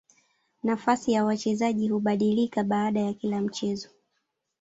[0.63, 3.89] Nafasi ya wachezaji hubadilika baada ya kila mchezo.